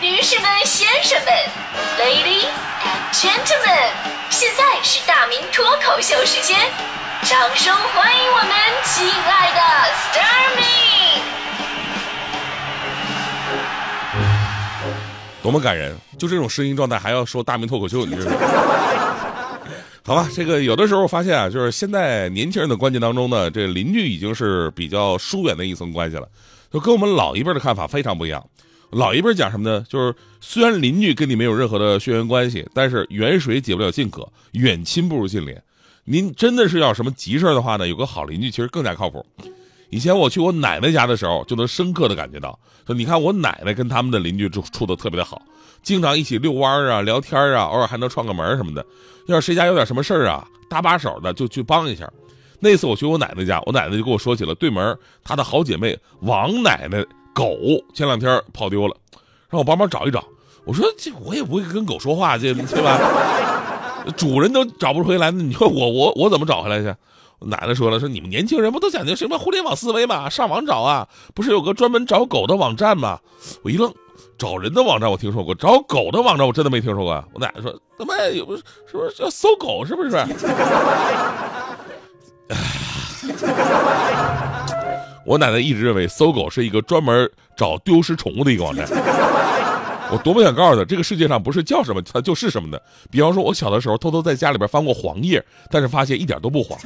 [0.00, 1.30] 女士们、先生们
[1.98, 2.48] ，Ladies
[2.80, 3.92] and Gentlemen，
[4.30, 6.56] 现在是大明脱口秀时间，
[7.24, 8.50] 掌声欢迎我们
[8.82, 9.60] 亲爱的
[9.92, 10.64] s t a r m y
[15.42, 15.94] 多么感人！
[16.18, 18.32] 就这种声音状态还要说大明脱口秀，你知道？
[20.02, 26.26] 好吧，这个有的时候发现啊，就是现在年轻人的观念当中呢，这邻居已经是比较疏远的一层关系了，
[26.72, 28.42] 就跟我们老一辈的看法非常不一样。
[28.90, 29.84] 老一辈讲什么呢？
[29.88, 35.56] 就是虽然邻居跟你没有任何的血缘关系，但是远水解不了近渴，远亲不如近邻。
[36.04, 39.24] 您真的是要什么急事的话呢，有个好邻居其实更加靠谱。
[39.90, 45.40] 以前我去我奶奶家的时候，就能深刻的感觉到，说你看我奶奶跟他们的邻居就处的特别的好，
[45.82, 48.84] 经常一起遛弯啊、聊天啊，偶尔还能串个门什么的。
[49.26, 52.10] 要是谁家有点什么事儿啊，搭把手的就去帮一下。
[52.58, 57.04] 那次我去我奶奶家，我奶奶就跟我说起了对门她的好姐妹王奶奶。
[57.34, 57.56] 狗
[57.94, 58.96] 前两天跑丢了，
[59.48, 60.24] 让我帮忙找一找。
[60.64, 62.98] 我说这我也不会跟狗说话，这对吧？
[64.16, 66.94] 主人都找不回来，你说我我我怎么找回来去？
[67.42, 70.28] 奶奶说了，说你们年轻人不都讲究什么互联网思维吗？
[70.28, 73.18] 上网找啊，不是有个专门找狗的网站吗？
[73.62, 73.90] 我一愣，
[74.36, 77.24] 找人的网站我听说过，找狗的网站我真的没听说过。
[77.32, 79.82] 我奶奶说，怎么有不是是不是要搜狗？
[79.86, 80.10] 是不是？
[85.24, 88.86] 我奶奶一直认为搜狗是一个专门找丢失宠物的一个网站。
[90.12, 92.82] 我多么想告诉她，这个世界上不是叫什么它就是什么的。
[93.10, 96.78] 比方说，我小的时候偷偷在家里边翻过黄页，但是发现一点都不黄。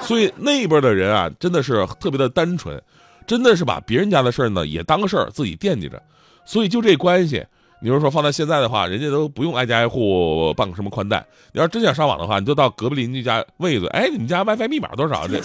[0.00, 2.80] 所以那边的人啊，真的是特别的单纯，
[3.26, 6.00] 真的是把别人家的事呢也当个事儿，自己惦记着。
[6.44, 7.44] 所以就这关系。
[7.82, 11.24] 你如说放在现在的话，人家都不用挨家挨户办个什么宽带。
[11.52, 15.26] 你要真想上网的话，你就到隔壁邻居家问一嘴，哎，你们家 WiFi 密码多少？
[15.26, 15.40] 这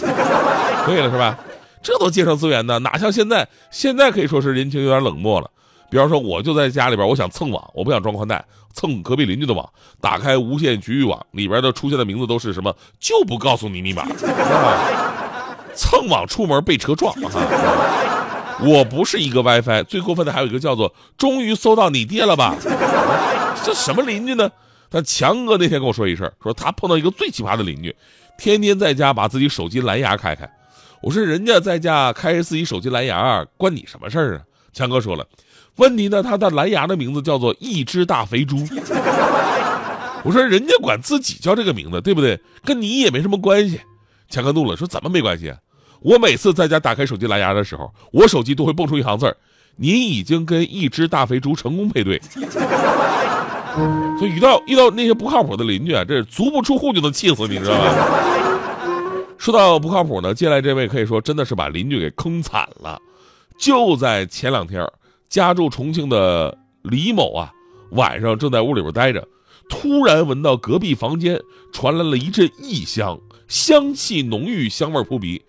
[0.85, 1.37] 可以了是吧？
[1.81, 3.47] 这都节省资源的，哪像现在？
[3.71, 5.49] 现在可以说是人情有点冷漠了。
[5.89, 9.67] 比方说，我就在家里边，我想蹭网，我不想装宽带，蹭隔壁邻居的网，
[9.99, 12.75] 打开无线局域网，里边的出现的名字都是什么？
[12.99, 14.05] 就不告诉你密码。
[15.73, 17.31] 蹭网出门被车撞啊！
[18.65, 22.55] 我不是一个 WiFi，最过分的还有一个叫做“终于搜到你爹了吧”，
[23.63, 24.49] 这什么邻居呢？
[24.89, 27.95] 但强哥那天跟我说一声，说他碰到一个最奇葩的邻居，
[28.37, 30.49] 天天在家把自己手机蓝牙开开。
[31.01, 34.41] 我说人家在家开着自己手机蓝牙，关你什么事儿啊？
[34.73, 35.27] 强哥说了，
[35.75, 38.57] 问题呢，他的蓝牙的名字叫做一只大肥猪。
[40.23, 42.39] 我说人家管自己叫这个名字，对不对？
[42.63, 43.79] 跟你也没什么关系。
[44.29, 45.53] 强哥怒了，说怎么没关系？
[46.01, 49.35] 我每次在家打开手机蓝牙的时候，我手机都会蹦出一行字儿
[49.77, 52.21] ：“您已经跟一只大肥猪成功配对。”
[54.17, 57.95] 所以遇到遇到那些不靠谱的邻居啊，这足不出户就能气死你，知道吧？
[59.37, 62.99] 说到不靠谱呢，接下来这位可以说真的是把邻居给坑惨了。
[63.59, 64.83] 就在前两天，
[65.29, 67.51] 家住重庆的李某啊，
[67.91, 69.27] 晚上正在屋里边待着，
[69.69, 71.39] 突然闻到隔壁房间
[71.71, 75.39] 传来了一阵异香，香气浓郁，香味扑鼻。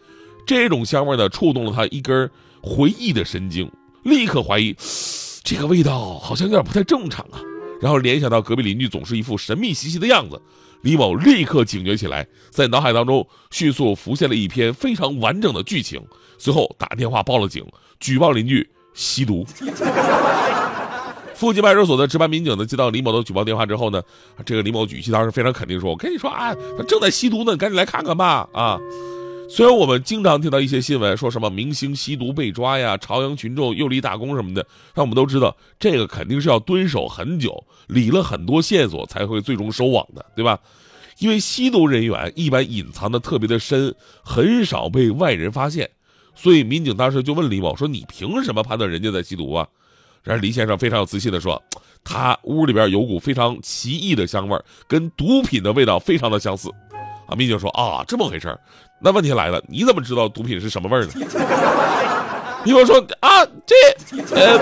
[0.48, 2.30] 这种香味呢，触动了他一根
[2.62, 3.70] 回忆的神经，
[4.04, 4.74] 立刻怀疑
[5.44, 7.38] 这个味道好像有点不太正常啊。
[7.82, 10.40] 然后联想到隔壁邻居总是一副神秘兮兮的样子，
[10.80, 16.02] 李某立刻警觉起来，在脑海当中迅速浮现了一篇非常完整的剧情，
[16.38, 17.62] 随后打电话报了警，
[18.00, 19.46] 举报邻居吸毒。
[21.34, 24.02] 附近派出所的值班民警呢，接到李某的举报电话之后呢，
[24.46, 28.80] 这个李某语气当时非常肯定说：“我跟你说啊，他正在吸毒呢，你赶紧来看看吧。”啊。
[29.50, 40.60] 虽然我们经常听到一些新闻，说什么明星吸毒被抓呀，朝阳群众又立大功什么的，但我们都知道，这个肯定是要蹲守很久，理了很多线索才会最终收网的，对吧？
[41.18, 45.88] 因为吸毒人员一般隐藏的特别的深，很少被外人发现，
[46.34, 49.66] 所以民警当时就问李某说：“你凭什么判断人家在吸毒啊？”
[50.22, 51.60] 然而李先生非常有自信的说
[52.04, 56.68] ：“他屋里边有股非常奇异的香味，跟毒品的味道非常的相似。”
[57.26, 58.56] 啊，民警说：“啊，这么回事
[59.00, 61.12] 那问题来了，你怎么知道毒品是什么味儿呢？
[62.64, 63.74] 你我说啊，这
[64.34, 64.58] 呃，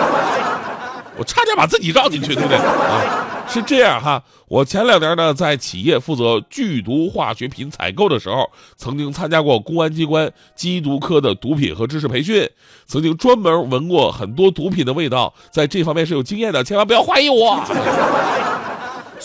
[1.17, 2.57] 我差点把自己绕进去，对不对？
[2.59, 4.23] 啊，是这样哈。
[4.49, 12.49] 我前两年呢，在企业负责剧毒化学品采购的时候，曾经参加过公安机关缉毒科的毒品和知识培训，
[12.87, 17.59] 曾经专门闻过很多毒品的味道，在这方面是有经验的，千万不要怀疑我。”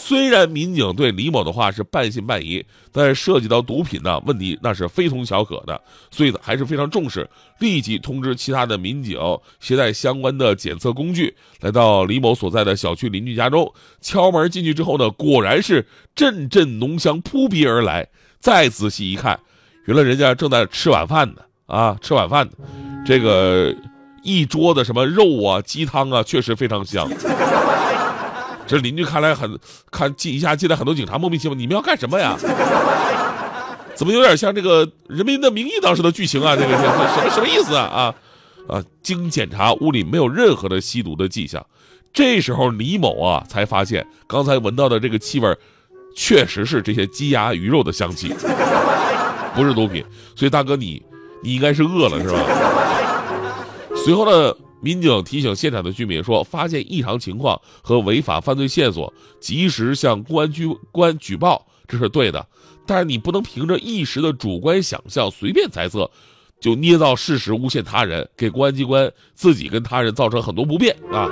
[0.03, 9.17] 虽然民警对李某的话是半信半疑，但是涉及到毒品呢，问题那是非同小可的，所以呢还是非常重视，立即通知其他的民警
[9.59, 13.71] 携带相关的检测工具，来到李某所在的小区邻居家中，
[14.01, 18.09] 敲门进去之后呢，果然是阵阵浓香扑鼻而来。
[18.39, 19.39] 再仔细一看，
[19.85, 22.53] 原来人家正在吃晚饭呢，啊，吃晚饭呢，
[23.05, 23.73] 这个
[24.23, 27.07] 一桌子什么肉啊、鸡汤啊，确实非常香。
[28.71, 29.59] 这邻居看来很
[29.91, 32.37] 看进一下进来很多警察，莫名其妙，你们要干什么呀？
[33.93, 36.55] 怎么有点像这个《人民的名义》当时的剧情啊？
[36.55, 37.83] 这个这什么什么意思啊？
[37.83, 38.15] 啊
[38.69, 38.81] 啊！
[39.03, 41.61] 经检查，屋里没有任何的吸毒的迹象。
[42.13, 45.53] 这时候李某啊才发现，刚才闻到的这个气味，
[46.15, 48.33] 确实是这些鸡鸭鱼肉的香气，
[49.53, 50.01] 不是毒品。
[50.33, 51.03] 所以大哥你
[51.43, 52.39] 你应该是饿了是吧？
[53.97, 54.55] 随后呢？
[54.81, 62.45] 民警提醒现场的居民说：“发现异常情况和违法犯罪线索，及时向公安局公安举报，这是对的。
[62.87, 66.09] 但是你不能凭着一时的主观想象，随便猜测，
[66.59, 71.29] 就捏造事实诬陷他人，给公安机关自己跟他人造成很多不便啊！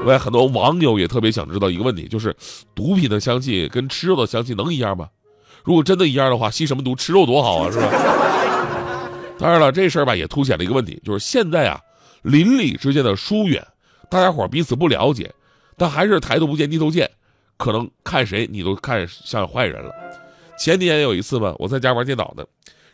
[0.00, 2.36] 另外，很多网友也特别想知道一个问题，就是
[2.74, 5.08] 毒品的香气跟吃肉的香气能一样吗？
[5.64, 6.94] 如果真的一样的话，吸什么毒？
[6.94, 7.88] 吃肉多好啊，是吧？
[9.38, 11.80] 当然了，这事儿吧也凸显了一个问题，就是现在啊。”
[12.24, 13.64] 邻里之间的疏远，
[14.10, 15.32] 大家伙彼此不了解，
[15.76, 17.10] 但还是抬头不见低头见，
[17.58, 19.92] 可能看谁你都看像坏人了。
[20.58, 22.44] 前几年有一次吧，我在家玩电脑呢，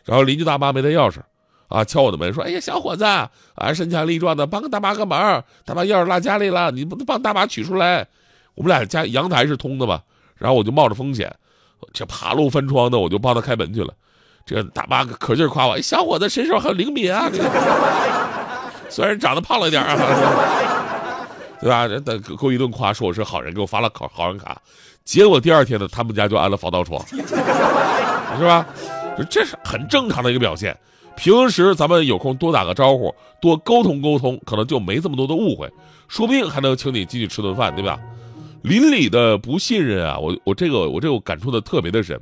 [0.03, 1.21] 然后邻居大妈没带钥匙，
[1.69, 3.29] 啊，敲我的门说：“哎呀，小伙子，啊，
[3.73, 8.05] 身强力壮的，帮个大妈个忙，大妈钥匙落家里了，你不能帮大妈取出来。”
[8.55, 10.01] 我们俩家阳台是通的嘛，
[10.35, 11.33] 然后我就冒着风险，
[11.93, 13.93] 这爬路翻窗的，我就帮他开门去了。
[14.45, 17.31] 这个大妈可劲夸我：“哎，小伙子身手很灵敏啊。”
[18.91, 19.95] 虽然长得胖了点啊，
[21.61, 21.87] 对吧？
[21.87, 24.61] 人给给我一顿夸，说我是好人，给我发了好好人卡。
[25.05, 28.65] 结果第二天呢，他们家就安了防盗窗，是吧？
[29.29, 30.77] 这是很正常的一个表现。
[31.15, 35.71] 平时咱们有空多打个招呼，多沟通沟通，可能就没这么多的误会，
[36.09, 37.97] 说不定还能请你进去吃顿饭，对吧？
[38.61, 42.19] 邻里的不信任啊，我我这个我这个感触的特别的深。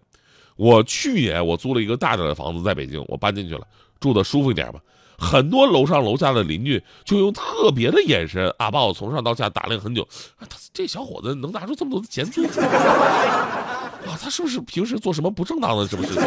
[0.55, 3.61] 我去年我租了一个大点的房子在北京，我搬进去了，
[3.99, 4.79] 住的舒服一点吧。
[5.19, 10.07] 很多楼上楼下的邻居就用特别的眼神啊，把我从上到下打量很久。
[10.39, 12.41] 他这小伙子能拿出这么多的钱租？
[12.43, 16.23] 啊，他是不是平时做什么不正当的什么事情？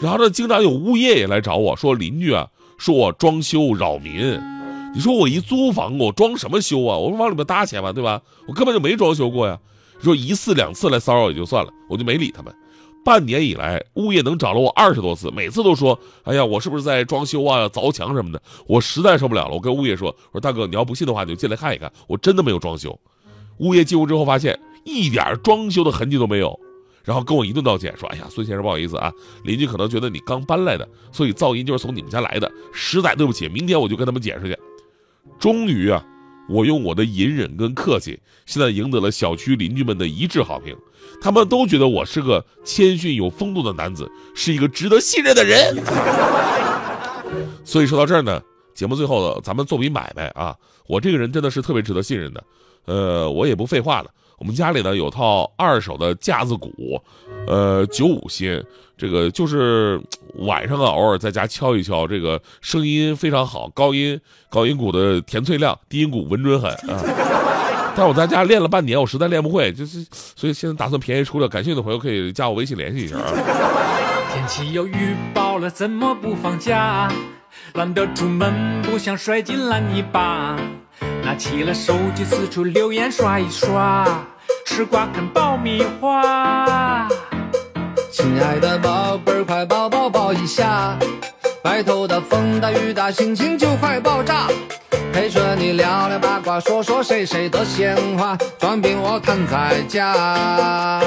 [0.00, 2.48] 然后呢，经常有物业也来找我说，邻居啊，
[2.78, 4.40] 说我装修扰民。
[4.94, 6.96] 你说我一租房，我装什么修啊？
[6.96, 8.22] 我往里面搭钱嘛，对吧？
[8.48, 9.58] 我根本就没装修过呀。
[10.02, 12.54] 说一次两次来骚扰也就算了，我就没理他们。
[13.06, 22.98] 半年以来，物业能找了我二十多次，每次都说：“哎呀，我是不是在装修啊、凿墙什么的？”我实在受不了了，我跟物业说：“我说大哥，你要不信的话，你就进来看一看，我真的没有装修。”
[23.58, 26.58] 物业进屋之后发现一点装修的痕迹都没有，
[27.04, 29.12] 然后跟我一顿道歉，说：“哎呀，孙先生，不好意思啊，
[29.44, 34.58] 邻居可能觉得你刚搬来的，所以噪音就是从你们家来的，实在对不起，明天我就跟他们解释去。”
[35.38, 36.04] 终于啊。
[36.48, 40.76] 我用我的隐忍跟客气，现在赢得了小区邻居们的一致好评，
[41.20, 45.76] 他们都觉得我是个谦逊有风度的男子，是一个值得信任的人。
[47.64, 48.40] 所以说到这儿呢，
[48.74, 50.54] 节目最后咱们做笔买卖啊，
[50.86, 52.44] 我这个人真的是特别值得信任的，
[52.84, 54.10] 呃，我也不废话了。
[54.38, 57.00] 我们家里呢有套二手的架子鼓，
[57.46, 58.62] 呃，九五新，
[58.96, 60.00] 这个就是
[60.40, 67.02] 晚上啊偶尔在家敲一敲，这个声音非常好，高音高音鼓的甜脆亮，低音鼓稳准狠啊。
[67.96, 73.32] 但我在家练了半年，我实在练不会，就是所以现在打算便宜出了，感兴趣的朋友可以加我微信联系一下啊。
[74.34, 77.10] 天气又预报了，怎么不放假？
[77.72, 80.58] 懒得出门，不想摔进烂泥巴。
[81.26, 84.06] 拿起了手机，四处留言刷一刷，
[84.64, 87.08] 吃瓜啃爆米花。
[88.12, 90.96] 亲爱的宝贝，快抱抱抱一下。
[91.66, 94.46] 外头的风大雨大，心情就快爆炸。
[95.12, 101.02] 陪着你聊聊八卦，说说谁谁的闲话，装病我躺在家。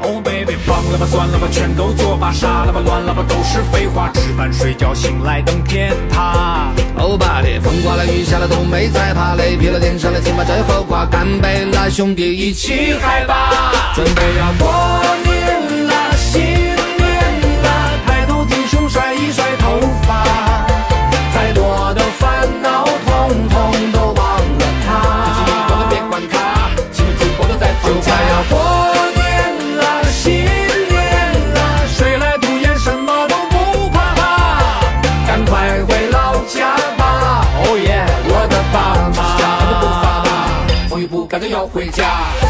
[0.00, 4.10] Oh baby，忘了吧，算了吧，全都作罢，傻了吧，乱了吧，都是废话。
[4.14, 6.72] 吃饭睡觉，醒来等天塌。
[6.96, 15.29] 欧巴的，风刮了雨下了都没在怕，累疲了点上了，请把这后挂，干杯啦，兄弟一起嗨吧，准备要过年
[41.60, 42.49] 要回家。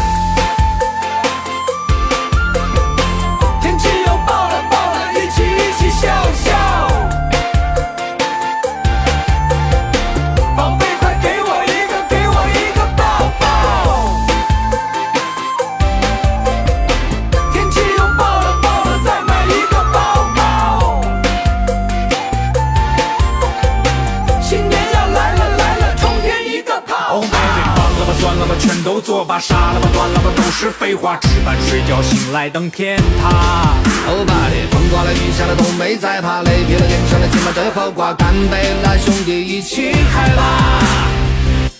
[30.61, 31.17] 是废话。
[31.17, 33.73] 吃饭睡觉，醒来等天塌。
[34.07, 40.43] 欧巴的，风刮了雨下了都没在怕，雷劈了电闪了金马阵后挂，干杯啦，兄弟一起嗨吧！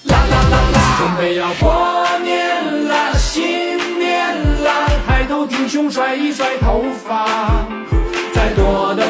[0.05, 7.27] 啦啦啦啦，准备要过年啦，新年啦，抬头挺胸，甩一甩头发，
[8.33, 9.05] 再多的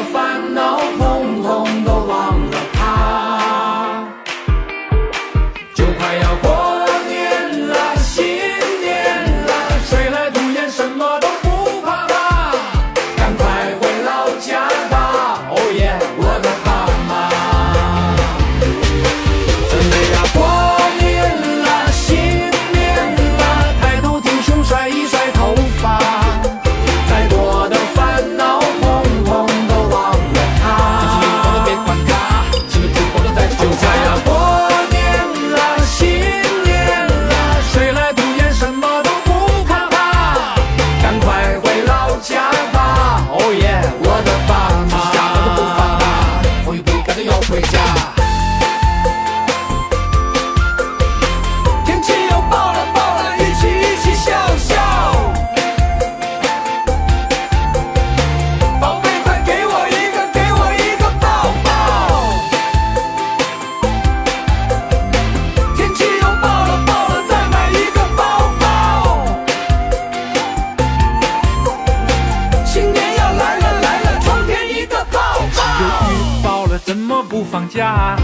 [77.22, 78.16] 不放假？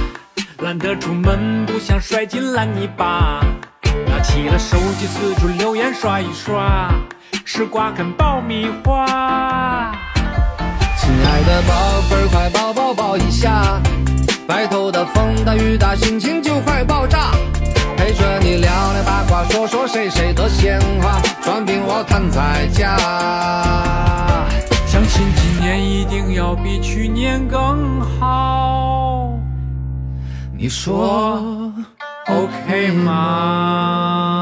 [0.58, 3.40] 懒得出门，不想摔进烂泥巴。
[4.06, 6.90] 拿起了手机，四处留言刷一刷，
[7.44, 9.92] 吃瓜啃爆米花。
[10.98, 13.80] 亲爱的宝贝，快抱抱抱一下！
[14.48, 17.30] 外头的风大雨大，心情就快爆炸。
[17.96, 23.87] 陪着你聊聊八卦，说说谁谁的闲话，转病我看在家。
[25.08, 29.32] 相信今年一定要比去年更好。
[30.52, 31.72] 你说
[32.26, 34.37] OK 吗？